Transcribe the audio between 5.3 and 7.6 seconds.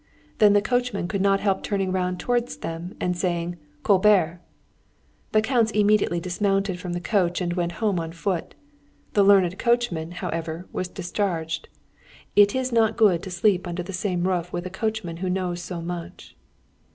The Counts immediately dismounted from the coach and